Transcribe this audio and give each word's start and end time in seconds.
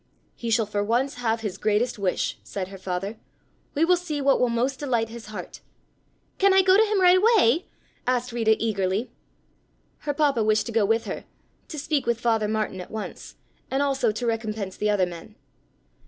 "He 0.35 0.49
shall 0.49 0.65
for 0.65 0.83
once 0.83 1.13
have 1.21 1.41
his 1.41 1.59
greatest 1.59 1.99
wish," 1.99 2.39
said 2.43 2.69
her 2.69 2.79
father. 2.79 3.19
"We 3.75 3.85
will 3.85 3.95
see 3.97 4.19
what 4.19 4.39
will 4.39 4.49
most 4.49 4.79
delight 4.79 5.09
his 5.09 5.27
heart." 5.27 5.59
"Can 6.39 6.55
I 6.55 6.63
go 6.63 6.75
to 6.75 6.83
him 6.83 6.99
right 6.99 7.19
away?" 7.19 7.67
asked 8.07 8.31
Rita 8.31 8.55
eagerly. 8.57 9.11
Her 9.99 10.13
papa 10.15 10.43
wished 10.43 10.65
to 10.65 10.71
go 10.71 10.85
with 10.85 11.05
her, 11.05 11.25
to 11.67 11.77
speak 11.77 12.07
with 12.07 12.19
Father 12.19 12.47
Martin 12.47 12.81
at 12.81 12.89
once, 12.89 13.35
and 13.69 13.83
also 13.83 14.11
to 14.11 14.25
recompense 14.25 14.75
the 14.75 14.89
other 14.89 15.05
men. 15.05 15.35